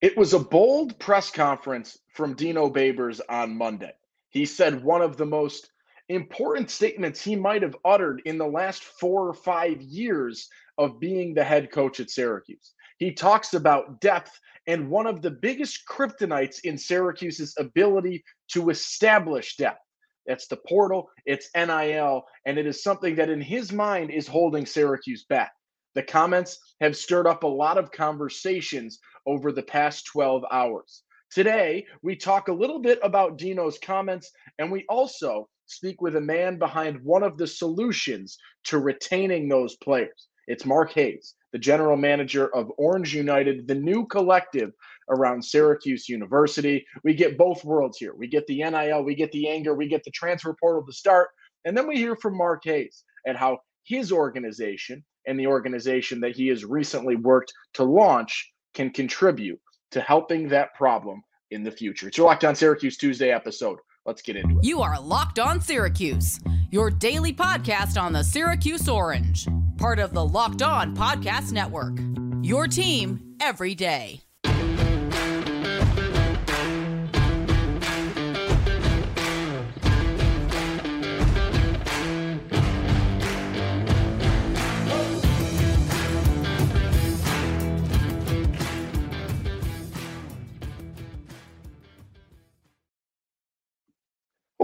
[0.00, 3.92] It was a bold press conference from Dino Babers on Monday.
[4.30, 5.70] He said one of the most
[6.08, 10.48] important statements he might have uttered in the last four or five years
[10.78, 12.74] of being the head coach at Syracuse.
[12.98, 14.38] He talks about depth
[14.68, 18.22] and one of the biggest kryptonites in Syracuse's ability
[18.52, 19.82] to establish depth.
[20.26, 24.64] That's the portal, it's NIL, and it is something that in his mind is holding
[24.64, 25.50] Syracuse back.
[25.94, 31.02] The comments have stirred up a lot of conversations over the past 12 hours.
[31.30, 36.20] Today, we talk a little bit about Dino's comments, and we also speak with a
[36.20, 40.28] man behind one of the solutions to retaining those players.
[40.46, 44.72] It's Mark Hayes, the general manager of Orange United, the new collective
[45.10, 46.86] around Syracuse University.
[47.04, 48.14] We get both worlds here.
[48.14, 51.28] We get the NIL, we get the anger, we get the transfer portal to start.
[51.66, 56.34] And then we hear from Mark Hayes and how his organization and the organization that
[56.34, 59.60] he has recently worked to launch can contribute
[59.92, 62.08] to helping that problem in the future.
[62.08, 63.78] It's your Locked On Syracuse Tuesday episode.
[64.06, 64.64] Let's get into it.
[64.64, 70.24] You are Locked On Syracuse, your daily podcast on the Syracuse Orange, part of the
[70.24, 71.98] Locked On Podcast Network.
[72.42, 74.27] Your team every day.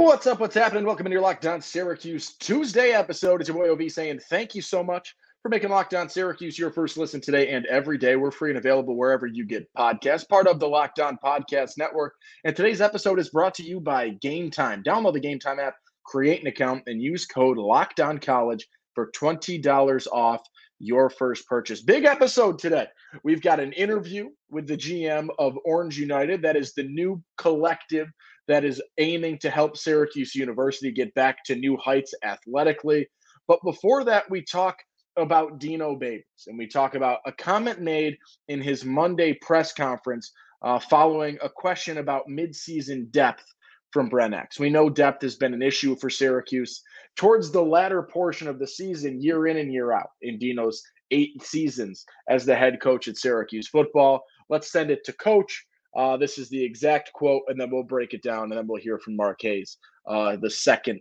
[0.05, 0.39] What's up?
[0.39, 0.85] What's happening?
[0.85, 3.41] Welcome to your Locked On Syracuse Tuesday episode.
[3.41, 6.71] It's your boy OV saying thank you so much for making Locked On Syracuse your
[6.71, 8.15] first listen today and every day.
[8.15, 12.13] We're free and available wherever you get podcasts, part of the Locked On Podcast Network.
[12.45, 14.83] And today's episode is brought to you by Game Time.
[14.83, 19.11] Download the Game Time app, create an account, and use code Locked On College for
[19.13, 20.43] $20 off
[20.81, 21.81] your first purchase.
[21.81, 22.89] Big episode today.
[23.23, 26.43] We've got an interview with the GM of Orange United.
[26.43, 28.09] That is the new collective
[28.49, 33.09] that is aiming to help Syracuse University get back to new heights athletically.
[33.49, 34.77] But before that, we talk
[35.17, 38.17] about Dino Babers and we talk about a comment made
[38.49, 43.45] in his Monday press conference uh, following a question about midseason depth
[43.93, 44.59] from Brent Axe.
[44.59, 46.83] We know depth has been an issue for Syracuse
[47.17, 51.41] towards the latter portion of the season, year in and year out, in Dino's eight
[51.43, 54.25] seasons as the head coach at Syracuse football.
[54.49, 55.65] Let's send it to Coach
[55.97, 58.81] uh, this is the exact quote, and then we'll break it down, and then we'll
[58.81, 61.01] hear from Hayes, uh, the second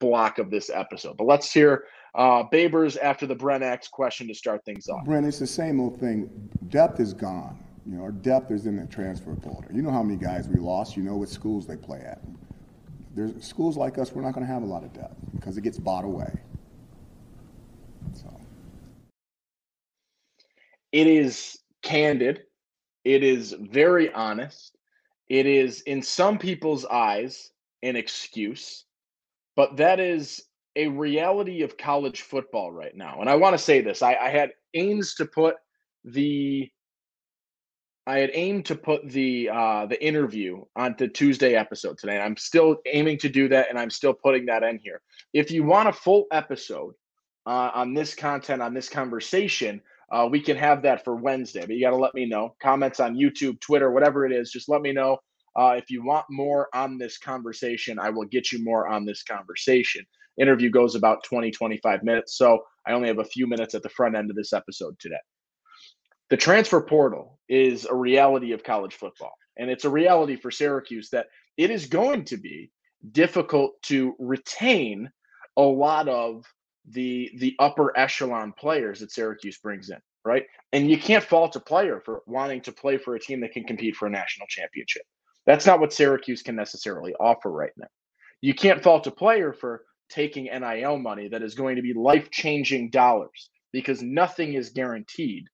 [0.00, 1.16] block of this episode.
[1.16, 1.84] But let's hear
[2.14, 5.04] uh, Babers after the Brent Axe question to start things off.
[5.04, 6.28] Brent, it's the same old thing.
[6.68, 7.58] Depth is gone.
[7.86, 9.64] You know, our depth is in the transfer portal.
[9.72, 10.96] You know how many guys we lost.
[10.96, 12.22] You know what schools they play at.
[13.14, 14.12] There's schools like us.
[14.12, 16.32] We're not going to have a lot of depth because it gets bought away.
[18.12, 18.40] So.
[20.92, 22.42] It is candid
[23.04, 24.76] it is very honest.
[25.28, 27.50] It is, in some people's eyes,
[27.82, 28.84] an excuse,
[29.56, 30.42] but that is
[30.76, 33.20] a reality of college football right now.
[33.20, 35.56] And I want to say this I, I had aims to put
[36.04, 36.70] the
[38.06, 42.20] I had aimed to put the uh, the interview on the Tuesday episode today.
[42.20, 45.00] I'm still aiming to do that, and I'm still putting that in here.
[45.32, 46.94] If you want a full episode
[47.46, 51.70] uh, on this content, on this conversation, uh, we can have that for Wednesday, but
[51.70, 52.54] you got to let me know.
[52.62, 55.18] Comments on YouTube, Twitter, whatever it is, just let me know.
[55.56, 59.22] Uh, if you want more on this conversation, I will get you more on this
[59.22, 60.04] conversation.
[60.38, 62.36] Interview goes about 20, 25 minutes.
[62.36, 65.20] So I only have a few minutes at the front end of this episode today.
[66.30, 69.32] The transfer portal is a reality of college football.
[69.56, 71.26] And it's a reality for Syracuse that
[71.56, 72.72] it is going to be
[73.12, 75.10] difficult to retain
[75.56, 76.44] a lot of
[76.90, 80.44] the the upper echelon players that Syracuse brings in, right?
[80.72, 83.64] And you can't fault a player for wanting to play for a team that can
[83.64, 85.02] compete for a national championship.
[85.46, 87.88] That's not what Syracuse can necessarily offer right now.
[88.40, 92.90] You can't fault a player for taking NIL money that is going to be life-changing
[92.90, 95.46] dollars because nothing is guaranteed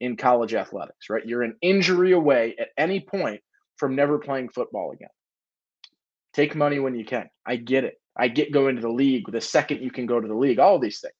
[0.00, 1.24] in college athletics, right?
[1.26, 3.40] You're an injury away at any point
[3.76, 5.08] from never playing football again.
[6.32, 7.28] Take money when you can.
[7.46, 7.94] I get it.
[8.16, 10.78] I get going to the league the second you can go to the league, all
[10.78, 11.14] these things.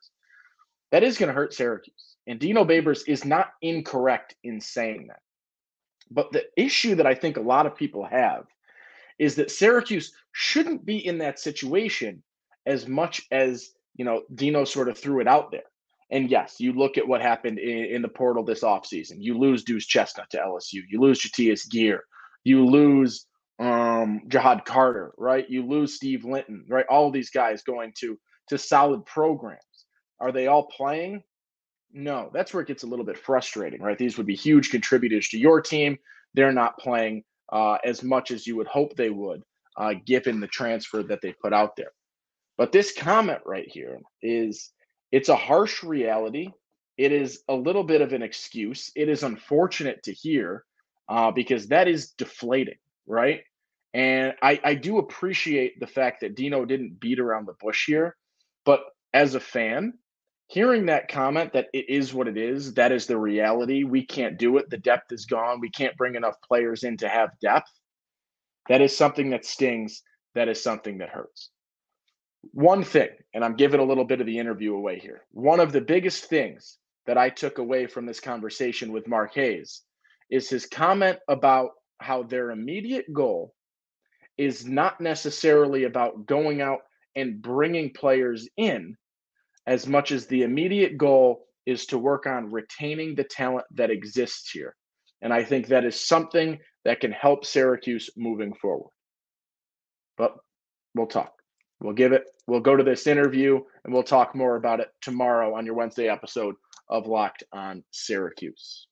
[0.93, 2.17] That is going to hurt Syracuse.
[2.27, 5.21] And Dino Babers is not incorrect in saying that.
[6.11, 8.45] But the issue that I think a lot of people have
[9.19, 12.23] is that Syracuse shouldn't be in that situation
[12.67, 15.65] as much as, you know, Dino sort of threw it out there.
[16.11, 19.17] And yes, you look at what happened in, in the portal this offseason.
[19.19, 20.83] You lose Duce Chestnut to LSU.
[20.89, 22.05] You lose Jatius Geer.
[22.45, 23.25] You lose
[23.58, 25.49] um, Ja'Had Carter, right?
[25.49, 26.87] You lose Steve Linton, right?
[26.88, 28.19] All these guys going to
[28.49, 29.61] to solid programs.
[30.20, 31.23] Are they all playing?
[31.93, 33.99] No, that's where it gets a little bit frustrating, right?
[33.99, 35.99] These would be huge contributors to your team.
[36.35, 39.43] They're not playing uh, as much as you would hope they would,
[39.76, 41.93] uh, given the transfer that they put out there.
[42.59, 44.73] But this comment right here is
[45.12, 46.50] it's a harsh reality.
[46.97, 48.91] It is a little bit of an excuse.
[48.97, 50.64] It is unfortunate to hear
[51.09, 53.43] uh, because that is deflating, right?
[53.94, 58.17] And I, I do appreciate the fact that Dino didn't beat around the bush here.
[58.64, 58.81] But
[59.14, 59.94] as a fan,
[60.49, 63.85] hearing that comment that it is what it is, that is the reality.
[63.85, 64.69] We can't do it.
[64.69, 65.61] The depth is gone.
[65.61, 67.70] We can't bring enough players in to have depth.
[68.69, 70.02] That is something that stings.
[70.35, 71.50] That is something that hurts.
[72.52, 75.23] One thing, and I'm giving a little bit of the interview away here.
[75.31, 79.82] One of the biggest things that I took away from this conversation with Mark Hayes
[80.31, 83.55] is his comment about how their immediate goal
[84.39, 86.81] is not necessarily about going out
[87.15, 88.97] and bringing players in
[89.67, 94.51] as much as the immediate goal is to work on retaining the talent that exists
[94.51, 94.77] here.
[95.23, 98.91] And I think that is something that can help Syracuse moving forward.
[100.17, 100.37] But
[100.95, 101.33] we'll talk.
[101.81, 105.55] We'll give it, we'll go to this interview and we'll talk more about it tomorrow
[105.55, 106.55] on your Wednesday episode
[106.89, 108.87] of Locked on Syracuse.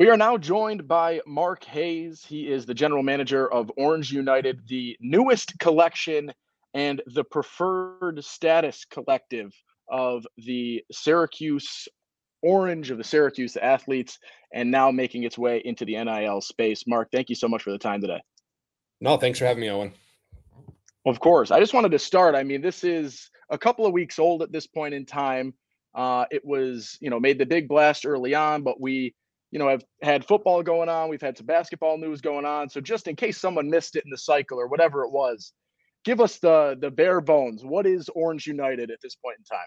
[0.00, 2.24] We are now joined by Mark Hayes.
[2.24, 6.32] He is the general manager of Orange United, the newest collection
[6.72, 9.52] and the preferred status collective
[9.90, 11.86] of the Syracuse
[12.40, 14.18] Orange of the Syracuse athletes,
[14.54, 16.84] and now making its way into the NIL space.
[16.86, 18.22] Mark, thank you so much for the time today.
[19.02, 19.92] No, thanks for having me, Owen.
[21.04, 21.50] Of course.
[21.50, 22.34] I just wanted to start.
[22.34, 25.52] I mean, this is a couple of weeks old at this point in time.
[25.94, 29.14] Uh, it was, you know, made the big blast early on, but we
[29.50, 31.08] you know, have had football going on.
[31.08, 32.68] We've had some basketball news going on.
[32.68, 35.52] So just in case someone missed it in the cycle or whatever it was,
[36.04, 37.64] give us the the bare bones.
[37.64, 39.66] What is Orange United at this point in time?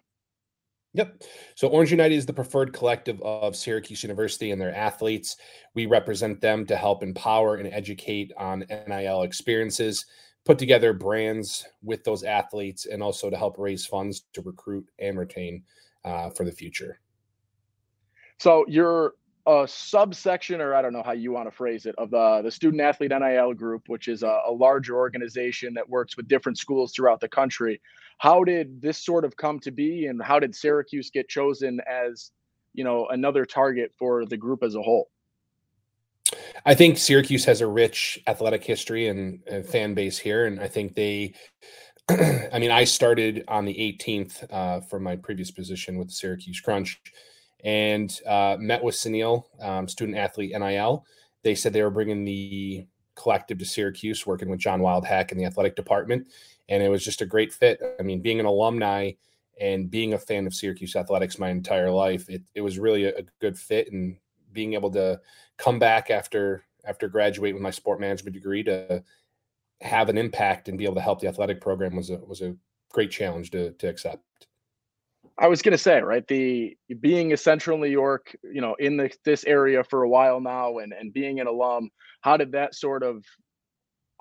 [0.95, 1.23] Yep.
[1.55, 5.37] So Orange United is the preferred collective of Syracuse University and their athletes.
[5.73, 10.05] We represent them to help empower and educate on NIL experiences,
[10.45, 15.17] put together brands with those athletes, and also to help raise funds to recruit and
[15.17, 15.63] retain
[16.05, 16.99] uh, for the future.
[18.37, 19.13] So you're
[19.45, 22.51] a subsection, or I don't know how you want to phrase it, of the, the
[22.51, 26.93] student athlete NIL group, which is a, a, larger organization that works with different schools
[26.93, 27.81] throughout the country.
[28.19, 32.31] How did this sort of come to be, and how did Syracuse get chosen as,
[32.73, 35.09] you know, another target for the group as a whole?
[36.65, 40.67] I think Syracuse has a rich athletic history and, and fan base here, and I
[40.67, 41.33] think they.
[42.09, 46.59] I mean, I started on the 18th uh, from my previous position with the Syracuse
[46.59, 46.99] Crunch
[47.63, 51.05] and uh, met with SANIL, um, student athlete NIL.
[51.43, 55.45] They said they were bringing the collective to Syracuse, working with John Wildhack in the
[55.45, 56.27] athletic department,
[56.69, 57.79] and it was just a great fit.
[57.99, 59.11] I mean, being an alumni
[59.59, 63.17] and being a fan of Syracuse athletics my entire life, it, it was really a,
[63.17, 64.17] a good fit, and
[64.51, 65.19] being able to
[65.57, 69.01] come back after after graduating with my sport management degree to
[69.81, 72.55] have an impact and be able to help the athletic program was a was a
[72.89, 74.23] great challenge to to accept.
[75.37, 79.11] I was gonna say, right, the being a Central New York, you know, in the,
[79.25, 81.89] this area for a while now, and and being an alum,
[82.21, 83.23] how did that sort of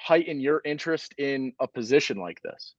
[0.00, 2.74] heighten your interest in a position like this?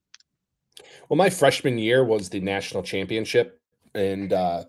[1.08, 3.60] Well, my freshman year was the national championship,
[3.94, 4.64] and uh,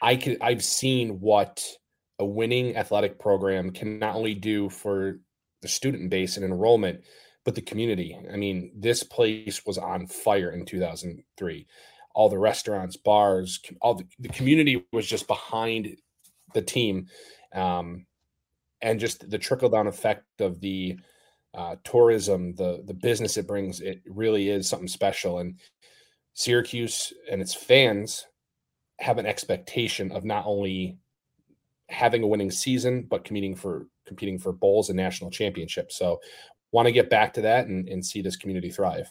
[0.00, 1.64] I could I've seen what
[2.20, 5.18] a winning athletic program can not only do for
[5.62, 7.02] the student base and enrollment,
[7.44, 8.16] but the community.
[8.32, 11.66] I mean, this place was on fire in 2003
[12.18, 15.96] all the restaurants, bars, all the, the community was just behind
[16.52, 17.06] the team.
[17.54, 18.06] Um,
[18.82, 20.98] and just the trickle down effect of the
[21.54, 25.38] uh, tourism, the the business it brings, it really is something special.
[25.38, 25.60] And
[26.34, 28.26] Syracuse and its fans
[28.98, 30.98] have an expectation of not only
[31.88, 35.96] having a winning season, but competing for competing for bowls and national championships.
[35.96, 36.18] So,
[36.72, 39.08] want to get back to that and, and see this community thrive.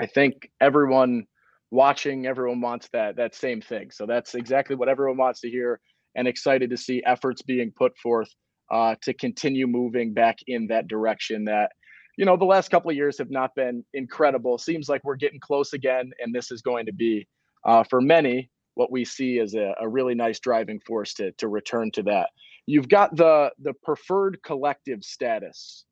[0.00, 1.28] I think everyone
[1.72, 3.90] watching everyone wants that that same thing.
[3.90, 5.80] So that's exactly what everyone wants to hear
[6.14, 8.28] and excited to see efforts being put forth
[8.70, 11.72] uh, to continue moving back in that direction that
[12.18, 14.58] you know the last couple of years have not been incredible.
[14.58, 17.26] Seems like we're getting close again and this is going to be
[17.64, 21.48] uh, for many what we see as a, a really nice driving force to, to
[21.48, 22.30] return to that.
[22.66, 25.86] You've got the the preferred collective status.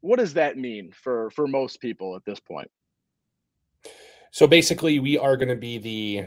[0.00, 2.68] What does that mean for for most people at this point
[4.32, 6.24] so basically, we are going to be the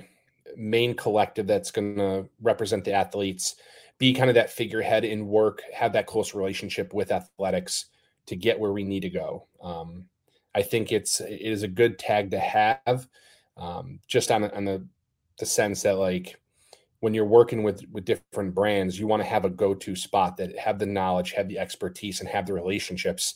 [0.56, 3.56] main collective that's going to represent the athletes,
[3.98, 7.86] be kind of that figurehead in work, have that close relationship with athletics
[8.28, 9.48] to get where we need to go.
[9.62, 10.06] Um,
[10.54, 13.08] I think it's it is a good tag to have,
[13.58, 14.86] um, just on on the
[15.40, 16.40] the sense that like
[17.00, 20.58] when you're working with with different brands, you want to have a go-to spot that
[20.60, 23.34] have the knowledge, have the expertise, and have the relationships.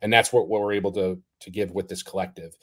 [0.00, 2.56] And that's what, what we're able to to give with this collective.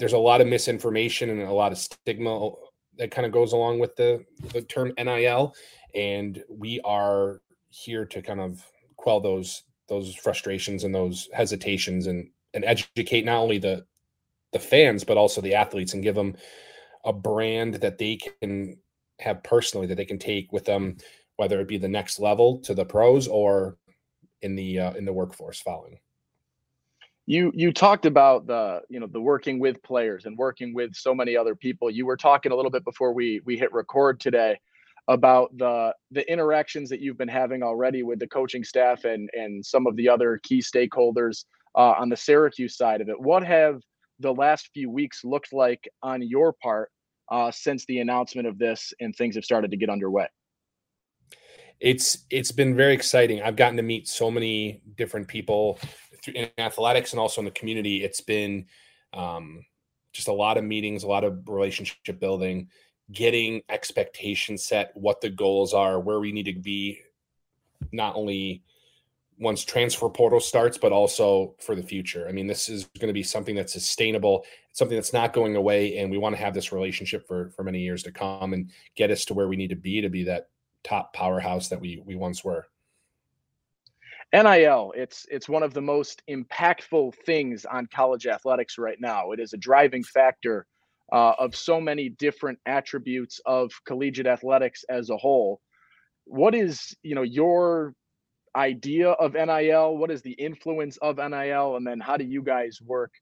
[0.00, 2.50] There's a lot of misinformation and a lot of stigma
[2.96, 5.54] that kind of goes along with the the term NIL,
[5.94, 8.64] and we are here to kind of
[8.96, 13.84] quell those those frustrations and those hesitations and and educate not only the
[14.52, 16.34] the fans but also the athletes and give them
[17.04, 18.76] a brand that they can
[19.20, 20.96] have personally that they can take with them,
[21.36, 23.76] whether it be the next level to the pros or
[24.40, 25.98] in the uh, in the workforce following.
[27.30, 31.14] You you talked about the you know the working with players and working with so
[31.14, 31.88] many other people.
[31.88, 34.58] You were talking a little bit before we we hit record today
[35.06, 39.64] about the the interactions that you've been having already with the coaching staff and and
[39.64, 41.44] some of the other key stakeholders
[41.76, 43.20] uh, on the Syracuse side of it.
[43.20, 43.80] What have
[44.18, 46.90] the last few weeks looked like on your part
[47.30, 50.26] uh, since the announcement of this and things have started to get underway?
[51.78, 53.40] It's it's been very exciting.
[53.40, 55.78] I've gotten to meet so many different people
[56.28, 58.04] in athletics and also in the community.
[58.04, 58.66] It's been
[59.12, 59.64] um,
[60.12, 62.68] just a lot of meetings, a lot of relationship building,
[63.12, 67.00] getting expectations set, what the goals are, where we need to be,
[67.92, 68.62] not only
[69.38, 72.28] once transfer portal starts, but also for the future.
[72.28, 75.96] I mean, this is going to be something that's sustainable, something that's not going away,
[75.96, 79.10] and we want to have this relationship for for many years to come and get
[79.10, 80.48] us to where we need to be to be that
[80.84, 82.66] top powerhouse that we we once were.
[84.32, 89.32] NIL, it's it's one of the most impactful things on college athletics right now.
[89.32, 90.66] It is a driving factor
[91.12, 95.60] uh, of so many different attributes of collegiate athletics as a whole.
[96.26, 97.94] What is you know your
[98.56, 99.96] idea of NIL?
[99.96, 101.76] What is the influence of NIL?
[101.76, 103.12] And then how do you guys work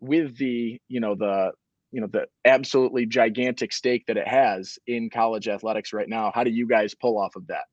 [0.00, 1.52] with the, you know, the,
[1.92, 6.30] you know, the absolutely gigantic stake that it has in college athletics right now?
[6.34, 7.64] How do you guys pull off of that?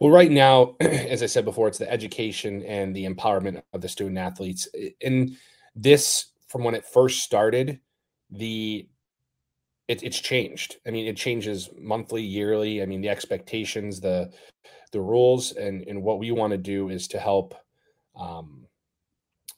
[0.00, 3.88] Well, right now, as I said before, it's the education and the empowerment of the
[3.88, 4.68] student athletes.
[5.02, 5.36] And
[5.74, 7.80] this, from when it first started,
[8.30, 8.88] the
[9.86, 10.76] it, it's changed.
[10.86, 12.82] I mean, it changes monthly, yearly.
[12.82, 14.32] I mean, the expectations, the
[14.92, 17.54] the rules, and and what we want to do is to help
[18.18, 18.66] um,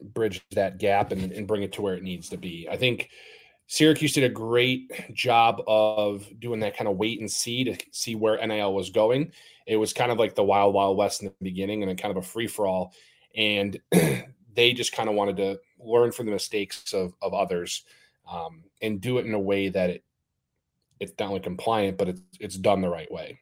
[0.00, 2.66] bridge that gap and, and bring it to where it needs to be.
[2.70, 3.08] I think
[3.68, 8.14] Syracuse did a great job of doing that kind of wait and see to see
[8.14, 9.32] where NIL was going.
[9.66, 12.16] It was kind of like the wild, wild west in the beginning, and then kind
[12.16, 12.94] of a free for all.
[13.36, 13.80] And
[14.54, 17.84] they just kind of wanted to learn from the mistakes of of others
[18.30, 20.04] um, and do it in a way that it
[21.00, 23.40] it's not only compliant, but it's it's done the right way.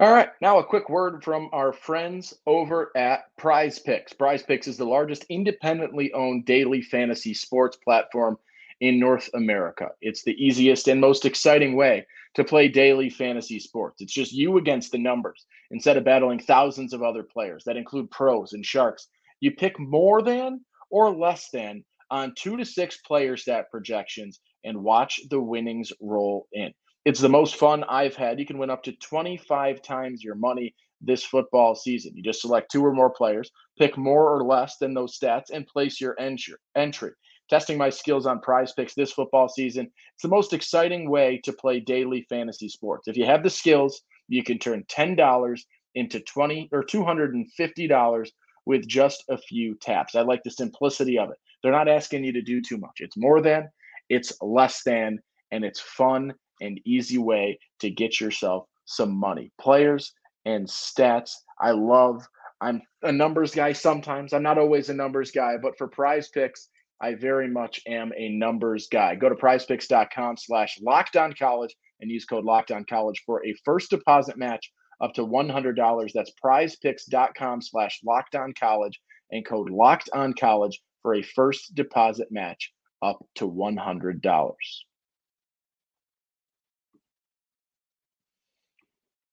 [0.00, 4.14] All right, now a quick word from our friends over at Prize Picks.
[4.14, 8.38] Prize Picks is the largest independently owned daily fantasy sports platform
[8.80, 9.90] in North America.
[10.00, 14.00] It's the easiest and most exciting way to play daily fantasy sports.
[14.00, 18.10] It's just you against the numbers instead of battling thousands of other players that include
[18.10, 19.08] pros and sharks.
[19.40, 24.82] You pick more than or less than on two to six player stat projections and
[24.82, 26.72] watch the winnings roll in.
[27.04, 28.38] It's the most fun I've had.
[28.38, 32.14] You can win up to 25 times your money this football season.
[32.14, 35.66] You just select two or more players, pick more or less than those stats, and
[35.66, 37.12] place your entry.
[37.48, 39.90] Testing my skills on prize picks this football season.
[40.14, 43.08] It's the most exciting way to play daily fantasy sports.
[43.08, 45.60] If you have the skills, you can turn $10
[45.94, 48.30] into 20 or $250
[48.66, 50.14] with just a few taps.
[50.14, 51.38] I like the simplicity of it.
[51.62, 52.98] They're not asking you to do too much.
[52.98, 53.70] It's more than,
[54.10, 55.18] it's less than,
[55.50, 59.52] and it's fun and easy way to get yourself some money.
[59.60, 60.12] Players
[60.44, 61.32] and stats.
[61.60, 62.26] I love.
[62.60, 64.32] I'm a numbers guy sometimes.
[64.32, 66.68] I'm not always a numbers guy, but for prize picks,
[67.00, 69.14] I very much am a numbers guy.
[69.14, 73.54] Go to prizepicks.com slash locked on college and use code locked on college for a
[73.64, 76.12] first deposit match up to $100.
[76.12, 79.00] That's prizepicks.com slash locked on college
[79.30, 84.20] and code locked on college for a first deposit match up to $100.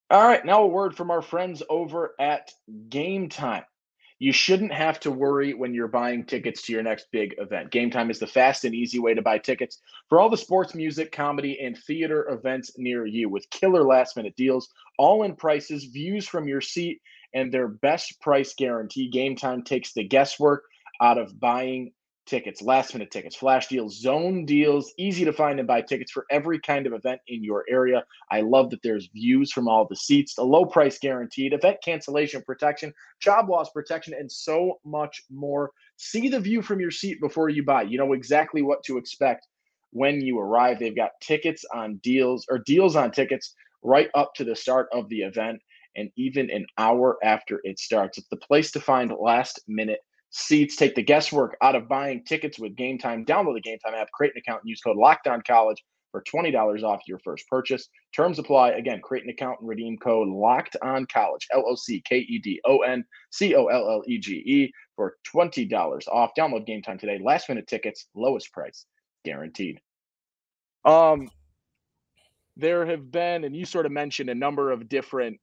[0.10, 2.50] All right, now a word from our friends over at
[2.88, 3.66] Game Time.
[4.20, 7.72] You shouldn't have to worry when you're buying tickets to your next big event.
[7.72, 10.74] Game Time is the fast and easy way to buy tickets for all the sports,
[10.74, 15.84] music, comedy, and theater events near you with killer last minute deals, all in prices,
[15.84, 17.02] views from your seat,
[17.34, 19.10] and their best price guarantee.
[19.10, 20.64] Game Time takes the guesswork
[21.02, 21.92] out of buying
[22.28, 26.26] tickets, last minute tickets, flash deals, zone deals, easy to find and buy tickets for
[26.30, 28.04] every kind of event in your area.
[28.30, 32.44] I love that there's views from all the seats, a low price guaranteed, event cancellation
[32.44, 35.72] protection, job loss protection, and so much more.
[35.98, 37.84] See the view from your seat before you buy.
[37.84, 39.48] You know exactly what to expect
[39.92, 40.80] when you arrive.
[40.80, 45.10] They've got tickets on deals or deals on tickets right up to the start of
[45.10, 45.62] the event
[45.96, 48.18] and even an hour after it starts.
[48.18, 50.76] It's the place to find last minute seats.
[50.76, 53.26] Take the guesswork out of buying tickets with Game Time.
[53.26, 56.24] Download the Game Time app, create an account, and use code Locked On College for
[56.24, 57.90] $20 off your first purchase.
[58.16, 58.72] Terms apply.
[58.72, 62.40] Again, create an account and redeem code Locked On College, L O C K E
[62.40, 66.32] D O N C O L L E G E for $20 off.
[66.38, 67.20] Download Game Time today.
[67.24, 68.86] Last minute tickets, lowest price
[69.26, 69.80] guaranteed.
[70.86, 71.30] Um,
[72.56, 75.40] there have been, and you sort of mentioned a number of different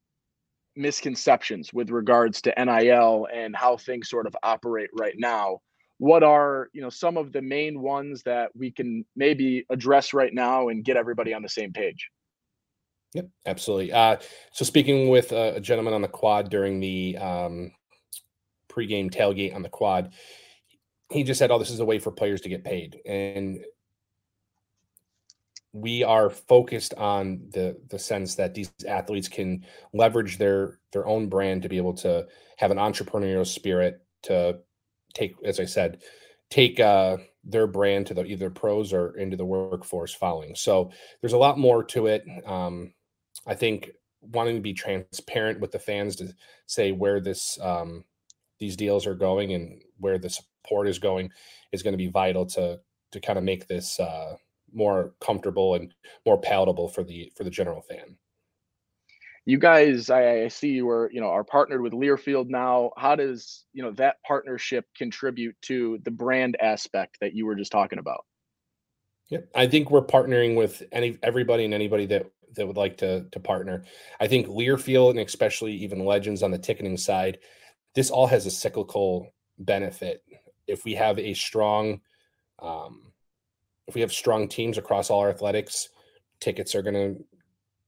[0.76, 5.61] misconceptions with regards to NIL and how things sort of operate right now.
[5.99, 10.35] What are, you know, some of the main ones that we can maybe address right
[10.35, 12.11] now and get everybody on the same page?
[13.14, 13.93] Yep, absolutely.
[13.93, 14.16] Uh,
[14.52, 17.71] so speaking with a, a, gentleman on the quad during the um,
[18.69, 20.12] pregame tailgate on the quad,
[21.11, 23.64] he just said, "Oh, this is a way for players to get paid," and
[25.75, 31.28] we are focused on the the sense that these athletes can leverage their their own
[31.28, 32.26] brand to be able to
[32.57, 34.59] have an entrepreneurial spirit to
[35.12, 36.00] take as i said
[36.54, 40.54] take uh, their brand to the either pros or into the workforce following.
[40.54, 42.25] So there's a lot more to it.
[42.47, 42.95] Um,
[43.47, 43.90] i think
[44.21, 46.33] wanting to be transparent with the fans to
[46.66, 48.04] say where this um,
[48.61, 51.31] these deals are going and where the support is going
[51.73, 54.37] is going to be vital to to kind of make this uh,
[54.75, 55.95] more comfortable and
[56.26, 58.16] more palatable for the for the general fan.
[59.47, 62.93] You guys, I, I see you are you know are partnered with Learfield now.
[62.97, 67.73] How does you know that partnership contribute to the brand aspect that you were just
[67.73, 68.25] talking about?
[69.28, 72.26] Yeah, I think we're partnering with any everybody and anybody that
[72.57, 73.85] that would like to to partner.
[74.19, 77.38] I think Learfield and especially even Legends on the ticketing side,
[77.95, 80.23] this all has a cyclical benefit.
[80.66, 82.00] If we have a strong
[82.61, 83.12] um,
[83.87, 85.88] if we have strong teams across all our athletics,
[86.41, 87.25] tickets are going to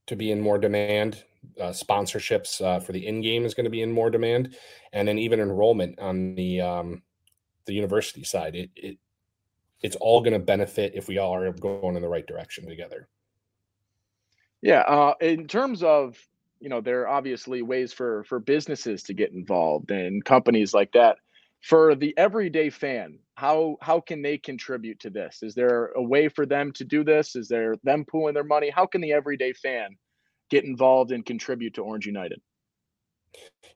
[0.07, 1.25] to be in more demand.
[1.61, 4.57] Uh, sponsorships uh, for the in game is going to be in more demand,
[4.93, 7.03] and then even enrollment on the um,
[7.67, 8.57] the university side.
[8.57, 8.99] It, it
[9.83, 13.09] it's all going to benefit if we all are going in the right direction together.
[14.61, 16.19] Yeah, uh, in terms of
[16.61, 20.93] you know, there are obviously ways for for businesses to get involved and companies like
[20.93, 21.19] that
[21.67, 26.29] for the everyday fan how how can they contribute to this is there a way
[26.29, 29.53] for them to do this is there them pooling their money how can the everyday
[29.53, 29.97] fan
[30.49, 32.41] get involved and contribute to orange united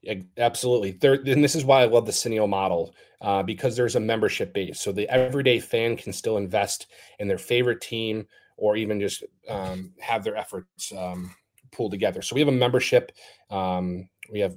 [0.02, 0.92] yeah, absolutely.
[0.92, 4.54] There, and this is why I love the SANIL model uh, because there's a membership
[4.54, 6.86] base, so the everyday fan can still invest
[7.18, 8.26] in their favorite team
[8.56, 11.34] or even just um, have their efforts um,
[11.72, 12.22] pulled together.
[12.22, 13.12] So we have a membership.
[13.50, 14.56] Um, we have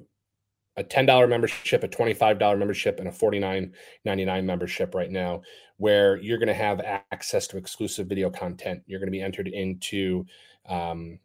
[0.77, 5.41] a $10 membership, a $25 membership, and a $49.99 membership right now,
[5.77, 6.81] where you're going to have
[7.11, 8.81] access to exclusive video content.
[8.87, 10.25] You're going to be entered into
[10.67, 11.19] um,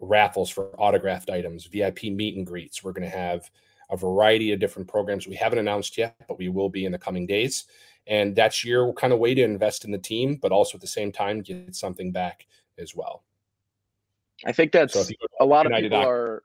[0.00, 2.84] raffles for autographed items, VIP meet and greets.
[2.84, 3.50] We're going to have
[3.90, 6.98] a variety of different programs we haven't announced yet, but we will be in the
[6.98, 7.64] coming days.
[8.06, 10.86] And that's your kind of way to invest in the team, but also at the
[10.86, 12.46] same time get something back
[12.78, 13.22] as well.
[14.44, 15.04] I think that's so
[15.40, 16.42] a lot of people are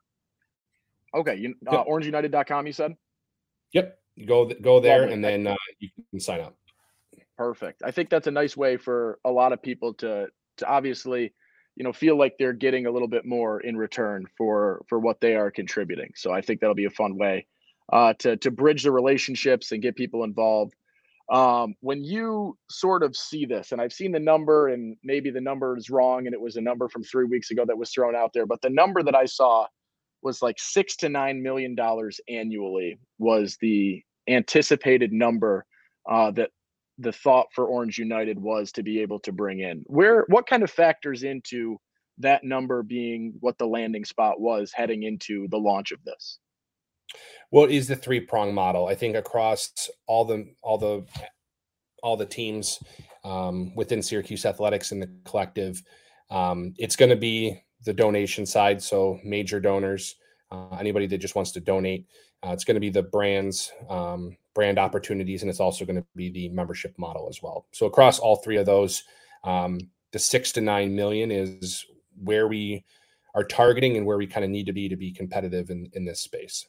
[1.14, 1.86] Okay, you, uh, yep.
[1.86, 2.94] orangeunited.com, you said?
[3.72, 3.98] Yep.
[4.26, 6.56] Go go there and then uh, you can sign up.
[7.36, 7.82] Perfect.
[7.84, 11.32] I think that's a nice way for a lot of people to to obviously,
[11.76, 15.20] you know, feel like they're getting a little bit more in return for for what
[15.20, 16.10] they are contributing.
[16.16, 17.46] So I think that'll be a fun way
[17.92, 20.74] uh, to to bridge the relationships and get people involved.
[21.30, 25.42] Um, when you sort of see this, and I've seen the number, and maybe the
[25.42, 28.16] number is wrong, and it was a number from three weeks ago that was thrown
[28.16, 29.66] out there, but the number that I saw
[30.22, 35.64] was like six to nine million dollars annually was the anticipated number
[36.10, 36.50] uh, that
[36.98, 39.82] the thought for Orange United was to be able to bring in.
[39.86, 41.78] Where what kind of factors into
[42.18, 46.38] that number being what the landing spot was heading into the launch of this?
[47.50, 48.86] Well, it is the three prong model.
[48.86, 49.70] I think across
[50.06, 51.06] all the all the
[52.02, 52.82] all the teams
[53.24, 55.82] um, within Syracuse Athletics and the collective,
[56.30, 58.82] um, it's going to be the donation side.
[58.82, 60.16] So major donors,
[60.50, 62.06] uh, anybody that just wants to donate.
[62.42, 66.06] Uh, it's going to be the brands, um, brand opportunities, and it's also going to
[66.14, 67.66] be the membership model as well.
[67.72, 69.02] So across all three of those,
[69.44, 69.78] um,
[70.12, 71.84] the six to nine million is
[72.22, 72.84] where we
[73.34, 76.04] are targeting and where we kind of need to be to be competitive in, in
[76.04, 76.66] this space.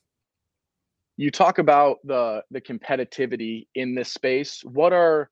[1.18, 4.62] You talk about the the competitivity in this space.
[4.64, 5.30] What are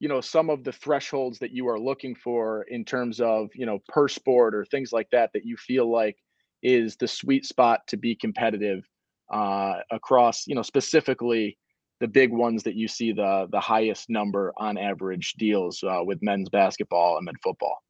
[0.00, 3.66] you know some of the thresholds that you are looking for in terms of you
[3.66, 6.16] know per sport or things like that that you feel like
[6.62, 8.84] is the sweet spot to be competitive
[9.32, 11.56] uh, across you know specifically
[12.00, 16.22] the big ones that you see the the highest number on average deals uh, with
[16.22, 17.82] men's basketball and men's football?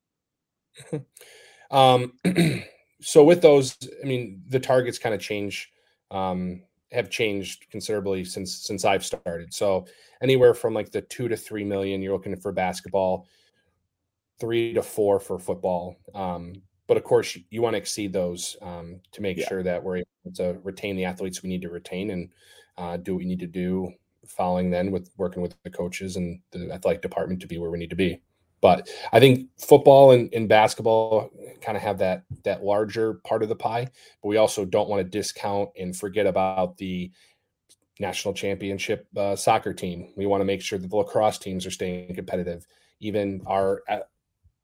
[1.70, 2.12] um,
[3.00, 5.70] so with those, I mean, the targets kind of change,
[6.10, 9.52] um, have changed considerably since since I've started.
[9.52, 9.86] So
[10.22, 13.26] anywhere from like the two to three million, you're looking for basketball,
[14.40, 15.96] three to four for football.
[16.14, 16.54] Um,
[16.86, 19.48] but of course, you want to exceed those um, to make yeah.
[19.48, 22.30] sure that we're able to retain the athletes we need to retain and
[22.78, 23.92] uh, do what we need to do.
[24.26, 27.78] Following then with working with the coaches and the athletic department to be where we
[27.78, 28.20] need to be.
[28.60, 33.48] But I think football and, and basketball kind of have that that larger part of
[33.48, 33.88] the pie.
[34.22, 37.10] But we also don't want to discount and forget about the
[38.00, 40.12] national championship uh, soccer team.
[40.16, 42.66] We want to make sure that the lacrosse teams are staying competitive.
[43.00, 44.00] Even our uh,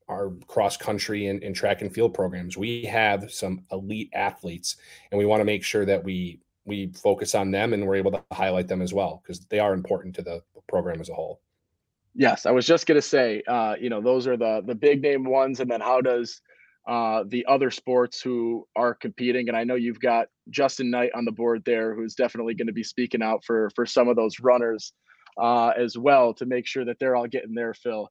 [0.08, 4.76] our cross country and, and track and field programs, we have some elite athletes,
[5.10, 8.10] and we want to make sure that we we focus on them and we're able
[8.10, 11.40] to highlight them as well because they are important to the program as a whole.
[12.14, 15.02] Yes, I was just going to say, uh, you know, those are the the big
[15.02, 16.40] name ones, and then how does
[16.86, 19.48] uh, the other sports who are competing?
[19.48, 22.72] And I know you've got Justin Knight on the board there, who's definitely going to
[22.72, 24.92] be speaking out for for some of those runners
[25.40, 28.10] uh, as well to make sure that they're all getting their fill.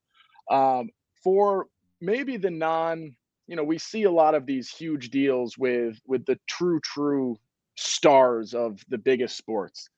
[0.51, 0.89] Um,
[1.23, 1.67] for
[2.01, 3.15] maybe the non,
[3.47, 7.37] you know, we see a lot of these huge deals with with the true true
[7.75, 9.89] stars of the biggest sports.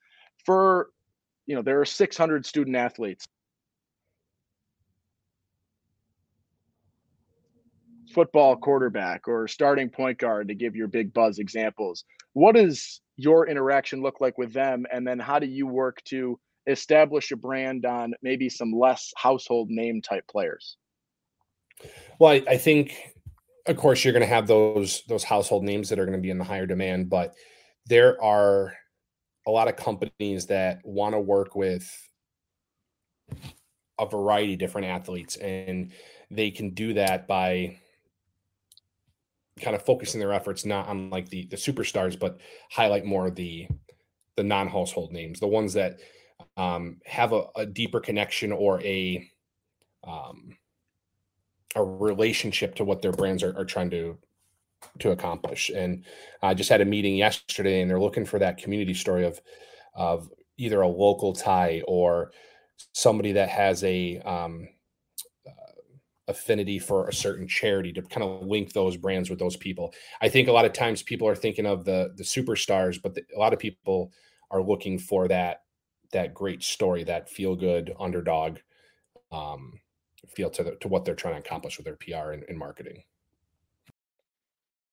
[0.46, 0.90] For
[1.48, 3.28] you know, there are 600 student athletes
[8.14, 12.06] football quarterback or starting point guard to give your big buzz examples.
[12.34, 14.86] What does your interaction look like with them?
[14.92, 19.70] And then how do you work to establish a brand on maybe some less household
[19.70, 20.78] name type players?
[22.20, 23.14] Well, I, I think,
[23.68, 26.30] of course, you're going to have those those household names that are going to be
[26.30, 27.34] in the higher demand, but
[27.86, 28.74] there are
[29.48, 31.90] a lot of companies that want to work with
[34.00, 35.92] a variety of different athletes and
[36.32, 37.78] they can do that by
[39.62, 42.40] kind of focusing their efforts not on like the the superstars, but
[42.70, 43.68] highlight more the
[44.36, 46.00] the non-household names, the ones that
[46.58, 49.26] um, have a, a, deeper connection or a
[50.06, 50.58] um,
[51.76, 54.18] a relationship to what their brands are, are trying to
[55.00, 55.70] to accomplish.
[55.70, 56.06] And
[56.42, 59.40] I just had a meeting yesterday, and they're looking for that community story of
[59.94, 62.32] of either a local tie or
[62.94, 64.68] somebody that has a um,
[66.28, 69.94] affinity for a certain charity to kind of link those brands with those people.
[70.22, 73.24] I think a lot of times people are thinking of the the superstars, but the,
[73.36, 74.12] a lot of people
[74.52, 75.64] are looking for that
[76.12, 78.58] that great story, that feel good underdog
[79.32, 79.80] um,
[80.30, 83.04] feel to the, to what they're trying to accomplish with their PR and, and marketing.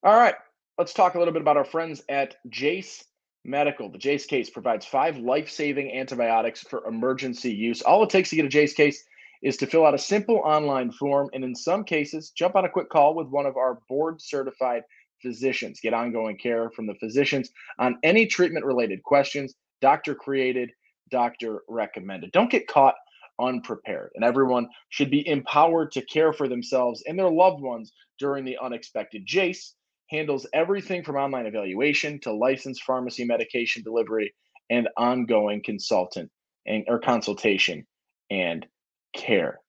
[0.03, 0.35] All right,
[0.79, 3.05] let's talk a little bit about our friends at Jase
[3.45, 3.91] Medical.
[3.91, 7.83] The Jase case provides five life saving antibiotics for emergency use.
[7.83, 9.05] All it takes to get a Jase case
[9.43, 12.71] is to fill out a simple online form and in some cases jump on a
[12.71, 14.83] quick call with one of our board certified
[15.21, 15.81] physicians.
[15.81, 20.71] Get ongoing care from the physicians on any treatment related questions doctor created
[21.11, 22.33] doctor recommended.
[22.33, 22.95] Don't get caught
[23.41, 28.45] unprepared and everyone should be empowered to care for themselves and their loved ones during
[28.45, 29.23] the unexpected.
[29.27, 29.75] Jase
[30.11, 34.33] handles everything from online evaluation to licensed pharmacy medication delivery
[34.71, 36.31] and ongoing consultant
[36.67, 37.85] and or consultation
[38.31, 38.67] and
[39.15, 39.61] care.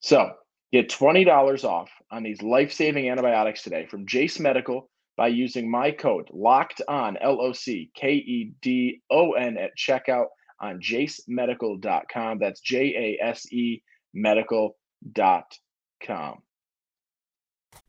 [0.00, 0.32] So
[0.72, 5.90] get $20 off on these life saving antibiotics today from Jase Medical by using my
[5.90, 10.26] code locked on L O C K E D O N at checkout
[10.60, 12.38] on jasemedical.com.
[12.38, 13.82] That's J A S E
[14.12, 14.74] medical.com.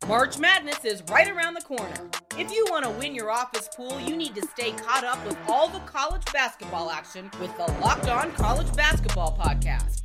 [0.07, 2.09] March Madness is right around the corner.
[2.37, 5.37] If you want to win your office pool, you need to stay caught up with
[5.47, 10.04] all the college basketball action with the Locked On College Basketball Podcast.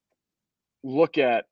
[0.83, 1.45] look at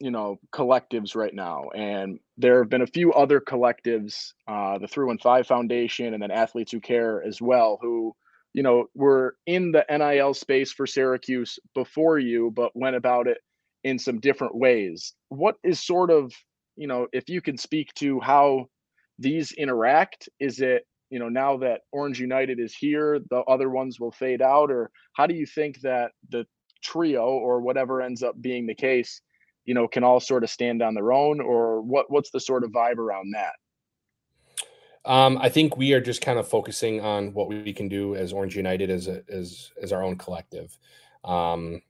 [0.00, 4.88] you know collectives right now and there have been a few other collectives uh, the
[4.88, 8.12] through and five foundation and then athletes who care as well who
[8.52, 13.38] you know were in the nil space for syracuse before you but went about it
[13.84, 16.32] in some different ways what is sort of
[16.76, 18.66] you know if you can speak to how
[19.18, 20.84] these interact is it
[21.14, 24.72] you know, now that Orange United is here, the other ones will fade out?
[24.72, 26.44] Or how do you think that the
[26.84, 29.20] trio or whatever ends up being the case,
[29.64, 31.40] you know, can all sort of stand on their own?
[31.40, 33.54] Or what what's the sort of vibe around that?
[35.06, 38.32] Um, I think we are just kind of focusing on what we can do as
[38.32, 40.78] Orange United as a, as as our own collective.
[41.24, 41.82] Um,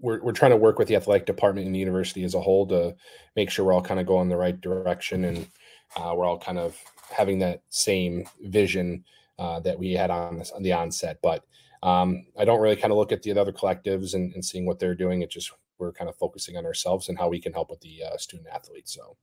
[0.00, 2.66] we're we're trying to work with the athletic department and the university as a whole
[2.66, 2.94] to
[3.36, 5.48] make sure we're all kind of going the right direction and
[5.96, 6.76] uh, we're all kind of
[7.10, 9.04] having that same vision
[9.38, 11.18] uh, that we had on, this, on the onset.
[11.22, 11.44] But
[11.84, 14.78] um, I don't really kind of look at the other collectives and, and, seeing what
[14.78, 15.20] they're doing.
[15.20, 18.02] It just we're kind of focusing on ourselves and how we can help with the
[18.04, 18.94] uh, student athletes.
[18.94, 19.16] So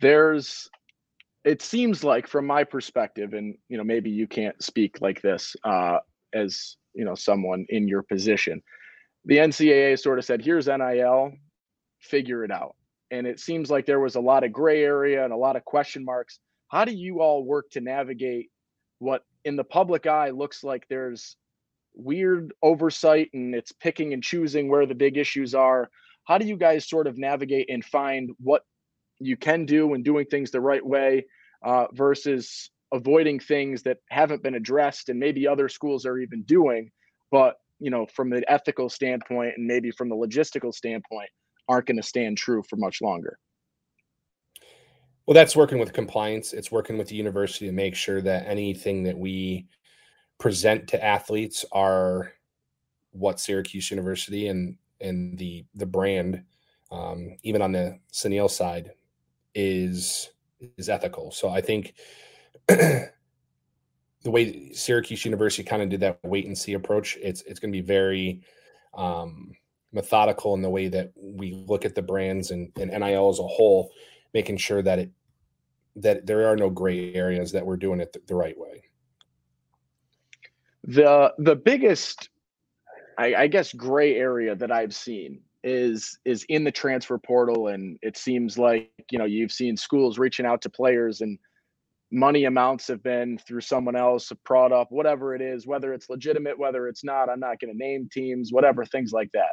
[0.00, 0.68] there's
[1.44, 5.56] it seems like from my perspective and you know maybe you can't speak like this
[5.64, 5.98] uh,
[6.34, 8.62] as you know someone in your position
[9.24, 11.32] the ncaa sort of said here's nil
[12.00, 12.74] figure it out
[13.10, 15.64] and it seems like there was a lot of gray area and a lot of
[15.64, 18.50] question marks how do you all work to navigate
[18.98, 21.36] what in the public eye looks like there's
[21.94, 25.90] weird oversight and it's picking and choosing where the big issues are.
[26.24, 28.62] How do you guys sort of navigate and find what
[29.18, 31.26] you can do when doing things the right way
[31.62, 36.90] uh, versus avoiding things that haven't been addressed and maybe other schools are even doing
[37.30, 41.28] but you know from the ethical standpoint and maybe from the logistical standpoint
[41.68, 43.38] aren't going to stand true for much longer
[45.30, 49.04] well that's working with compliance it's working with the university to make sure that anything
[49.04, 49.64] that we
[50.38, 52.32] present to athletes are
[53.12, 56.42] what syracuse university and and the the brand
[56.90, 58.92] um, even on the SANIL side
[59.54, 60.30] is
[60.76, 61.30] is ethical.
[61.30, 61.94] So I think
[62.68, 63.10] the
[64.24, 67.78] way Syracuse University kind of did that wait and see approach, it's it's going to
[67.78, 68.42] be very
[68.94, 69.52] um,
[69.92, 73.46] methodical in the way that we look at the brands and, and NIL as a
[73.46, 73.90] whole,
[74.34, 75.10] making sure that it
[75.96, 78.82] that there are no gray areas that we're doing it the, the right way.
[80.84, 82.30] The the biggest,
[83.18, 87.98] I, I guess, gray area that I've seen is is in the transfer portal and
[88.02, 91.38] it seems like you know you've seen schools reaching out to players and
[92.10, 96.58] money amounts have been through someone else a product whatever it is whether it's legitimate
[96.58, 99.52] whether it's not i'm not going to name teams whatever things like that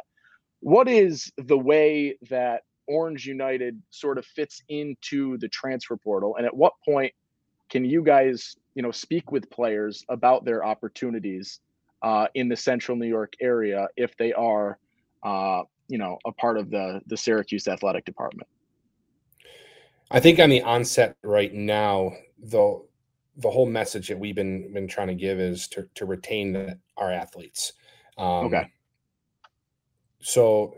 [0.60, 6.46] what is the way that orange united sort of fits into the transfer portal and
[6.46, 7.12] at what point
[7.68, 11.60] can you guys you know speak with players about their opportunities
[12.02, 14.78] uh, in the central new york area if they are
[15.22, 18.48] uh, you know a part of the the Syracuse athletic department.
[20.10, 22.82] I think on the onset right now, the
[23.36, 26.78] the whole message that we've been been trying to give is to to retain the,
[26.96, 27.72] our athletes.
[28.16, 28.70] Um, okay.
[30.20, 30.74] So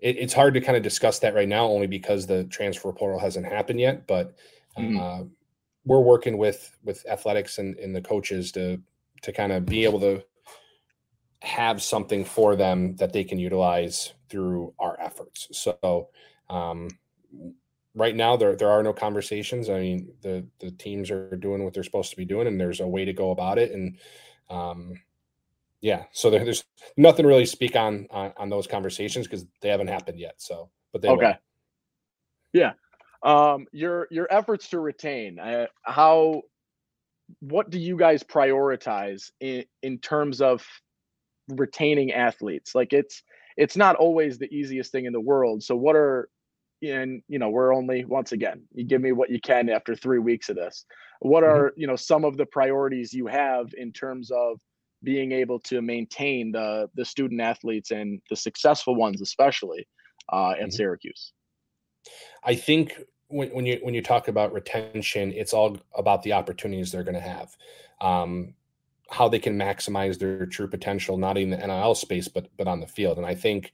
[0.00, 3.18] it, it's hard to kind of discuss that right now, only because the transfer portal
[3.18, 4.06] hasn't happened yet.
[4.06, 4.34] But
[4.78, 4.98] mm-hmm.
[4.98, 5.24] uh,
[5.84, 8.80] we're working with with athletics and, and the coaches to
[9.22, 10.24] to kind of be able to
[11.42, 15.48] have something for them that they can utilize through our efforts.
[15.52, 16.08] So
[16.48, 16.88] um,
[17.94, 19.68] right now there there are no conversations.
[19.68, 22.80] I mean the the teams are doing what they're supposed to be doing, and there's
[22.80, 23.72] a way to go about it.
[23.72, 23.98] And
[24.48, 24.94] um,
[25.80, 26.64] yeah, so there, there's
[26.96, 30.34] nothing really to speak on on, on those conversations because they haven't happened yet.
[30.38, 31.34] So, but they okay, will.
[32.52, 32.72] yeah.
[33.22, 36.42] Um, your your efforts to retain uh, how
[37.40, 40.64] what do you guys prioritize in in terms of
[41.48, 42.74] retaining athletes.
[42.74, 43.22] Like it's
[43.56, 45.62] it's not always the easiest thing in the world.
[45.62, 46.28] So what are
[46.82, 50.18] and you know we're only once again you give me what you can after three
[50.18, 50.86] weeks of this
[51.20, 51.52] what mm-hmm.
[51.52, 54.58] are you know some of the priorities you have in terms of
[55.02, 59.86] being able to maintain the the student athletes and the successful ones especially
[60.32, 60.70] uh, at mm-hmm.
[60.70, 61.32] syracuse
[62.44, 62.94] i think
[63.28, 67.14] when, when you when you talk about retention it's all about the opportunities they're going
[67.14, 67.56] to have
[68.00, 68.54] um,
[69.10, 72.80] how they can maximize their true potential, not in the NIL space, but but on
[72.80, 73.18] the field.
[73.18, 73.72] And I think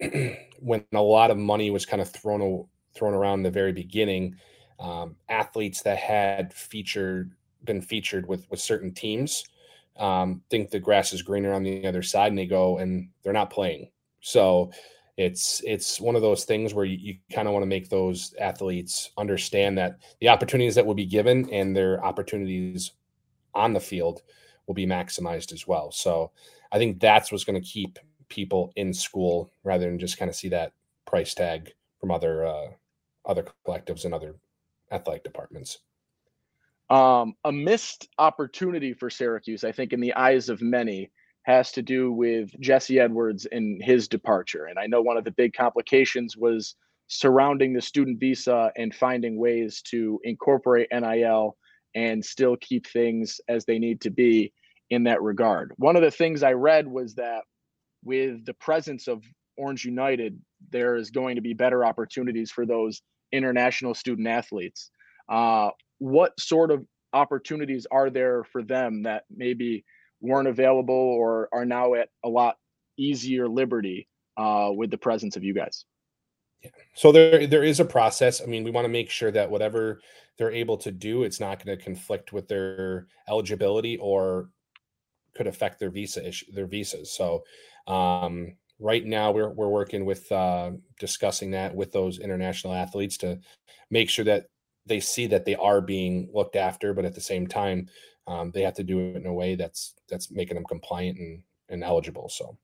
[0.58, 4.36] when a lot of money was kind of thrown thrown around in the very beginning,
[4.80, 7.32] um, athletes that had featured
[7.64, 9.44] been featured with with certain teams
[9.98, 13.32] um, think the grass is greener on the other side, and they go and they're
[13.32, 13.90] not playing.
[14.20, 14.70] So
[15.16, 18.34] it's it's one of those things where you, you kind of want to make those
[18.40, 22.92] athletes understand that the opportunities that will be given and their opportunities
[23.54, 24.22] on the field
[24.66, 25.90] will be maximized as well.
[25.90, 26.30] So
[26.70, 30.36] I think that's what's going to keep people in school rather than just kind of
[30.36, 30.72] see that
[31.06, 32.68] price tag from other uh,
[33.26, 34.36] other collectives and other
[34.92, 35.78] athletic departments.
[36.90, 41.10] Um, a missed opportunity for Syracuse, I think, in the eyes of many,
[41.42, 44.66] has to do with Jesse Edwards and his departure.
[44.66, 46.76] And I know one of the big complications was
[47.08, 51.56] surrounding the student visa and finding ways to incorporate NIL
[51.94, 54.52] and still keep things as they need to be
[54.90, 55.72] in that regard.
[55.76, 57.42] One of the things I read was that
[58.04, 59.22] with the presence of
[59.56, 60.38] Orange United,
[60.70, 64.90] there is going to be better opportunities for those international student athletes.
[65.28, 69.84] Uh, what sort of opportunities are there for them that maybe
[70.20, 72.56] weren't available or are now at a lot
[72.96, 75.84] easier liberty uh, with the presence of you guys?
[76.62, 76.70] Yeah.
[76.94, 78.42] So there there is a process.
[78.42, 80.00] I mean, we want to make sure that whatever
[80.38, 84.50] they're able to do, it's not going to conflict with their eligibility or
[85.36, 87.12] could affect their visa issue, their visas.
[87.12, 87.44] So
[87.86, 93.38] um, right now we're we're working with uh, discussing that with those international athletes to
[93.90, 94.46] make sure that
[94.88, 97.88] they see that they are being looked after, but at the same time,
[98.26, 101.42] um, they have to do it in a way that's that's making them compliant and,
[101.68, 102.28] and eligible.
[102.28, 102.58] So,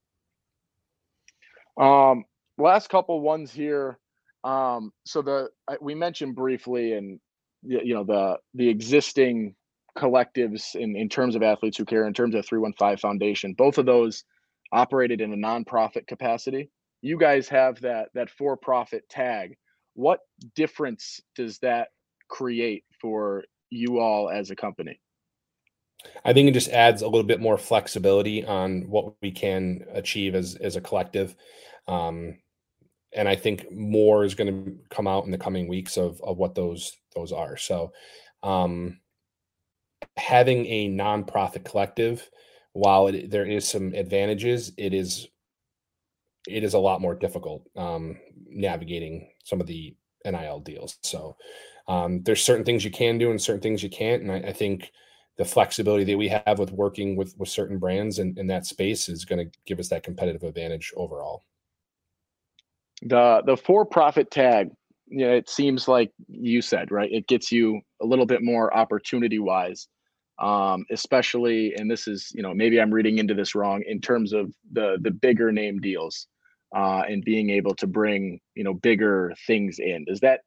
[1.82, 2.24] um,
[2.58, 3.98] last couple ones here.
[4.44, 5.48] Um, so the
[5.80, 7.18] we mentioned briefly, and
[7.62, 9.54] you know the the existing
[9.96, 13.54] collectives in in terms of athletes who care, in terms of three one five Foundation,
[13.54, 14.24] both of those
[14.72, 16.70] operated in a nonprofit capacity.
[17.00, 19.56] You guys have that that for profit tag.
[19.94, 20.20] What
[20.54, 21.88] difference does that
[22.28, 25.00] create for you all as a company?
[26.24, 30.34] I think it just adds a little bit more flexibility on what we can achieve
[30.34, 31.34] as as a collective.
[31.88, 32.38] Um,
[33.14, 36.36] and I think more is going to come out in the coming weeks of of
[36.36, 37.56] what those those are.
[37.56, 37.92] So,
[38.42, 39.00] um,
[40.16, 42.28] having a nonprofit collective,
[42.72, 45.28] while it, there is some advantages, it is
[46.46, 50.98] it is a lot more difficult um, navigating some of the NIL deals.
[51.02, 51.36] So,
[51.86, 54.52] um, there's certain things you can do and certain things you can't, and I, I
[54.52, 54.90] think
[55.36, 59.08] the flexibility that we have with working with with certain brands in, in that space
[59.08, 61.44] is going to give us that competitive advantage overall.
[63.02, 64.70] The the for profit tag,
[65.06, 67.10] you know, it seems like you said right.
[67.12, 69.88] It gets you a little bit more opportunity wise,
[70.38, 74.32] um, especially and this is you know maybe I'm reading into this wrong in terms
[74.32, 76.28] of the the bigger name deals
[76.74, 80.04] uh, and being able to bring you know bigger things in.
[80.04, 80.40] Does that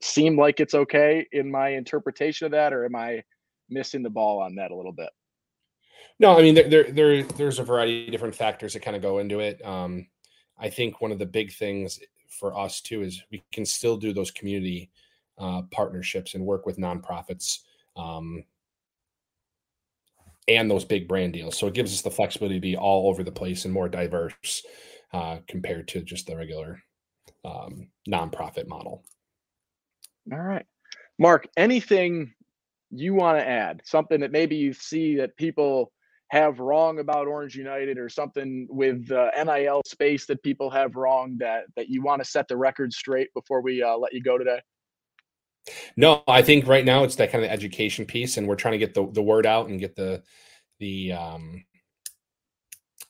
[0.00, 3.22] seem like it's okay in my interpretation of that, or am I
[3.68, 5.10] missing the ball on that a little bit?
[6.18, 9.02] No, I mean there, there, there there's a variety of different factors that kind of
[9.02, 9.64] go into it.
[9.64, 10.06] Um,
[10.58, 14.12] I think one of the big things for us too is we can still do
[14.12, 14.90] those community
[15.38, 17.58] uh, partnerships and work with nonprofits
[17.96, 18.44] um,
[20.48, 21.58] and those big brand deals.
[21.58, 24.62] So it gives us the flexibility to be all over the place and more diverse
[25.12, 26.82] uh, compared to just the regular
[27.44, 29.04] um, nonprofit model.
[30.32, 30.66] All right.
[31.18, 32.32] Mark, anything
[32.90, 33.82] you want to add?
[33.84, 35.92] Something that maybe you see that people
[36.30, 41.36] have wrong about Orange United or something with the NIL space that people have wrong
[41.38, 44.36] that that you want to set the record straight before we uh, let you go
[44.36, 44.60] today?
[45.96, 48.78] No, I think right now it's that kind of education piece, and we're trying to
[48.78, 50.22] get the, the word out and get the
[50.78, 51.64] the um,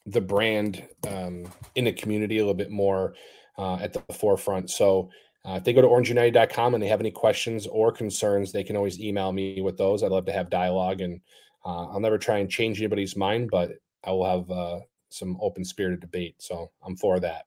[0.06, 3.14] the brand um, in the community a little bit more
[3.58, 4.70] uh, at the forefront.
[4.70, 5.10] So
[5.46, 8.76] uh, if they go to orangeunited.com and they have any questions or concerns, they can
[8.76, 10.02] always email me with those.
[10.02, 11.20] I'd love to have dialogue, and
[11.64, 15.64] uh, I'll never try and change anybody's mind, but I will have uh, some open
[15.64, 16.34] spirited debate.
[16.38, 17.46] So I'm for that.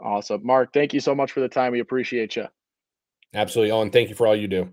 [0.00, 0.44] Awesome.
[0.44, 1.72] Mark, thank you so much for the time.
[1.72, 2.46] We appreciate you.
[3.34, 3.70] Absolutely.
[3.70, 4.70] Owen, thank you for all you do.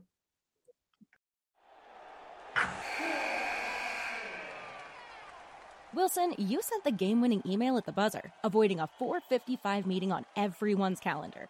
[5.93, 10.25] Wilson, you sent the game winning email at the buzzer, avoiding a 455 meeting on
[10.35, 11.49] everyone's calendar.